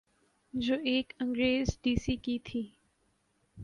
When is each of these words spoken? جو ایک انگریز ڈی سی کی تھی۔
جو 0.53 0.75
ایک 0.83 1.13
انگریز 1.19 1.77
ڈی 1.81 1.95
سی 1.95 2.15
کی 2.15 2.37
تھی۔ 2.43 2.61